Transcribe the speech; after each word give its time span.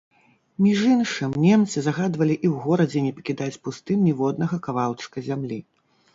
Між 0.67 0.79
іншым, 0.93 1.35
немцы 1.43 1.77
загадвалі 1.87 2.39
і 2.39 2.39
ў 2.39 2.55
горадзе 2.65 3.05
не 3.09 3.13
пакідаць 3.19 3.59
пустым 3.69 4.03
ніводнага 4.09 4.55
кавалачка 4.71 5.17
зямлі. 5.31 5.63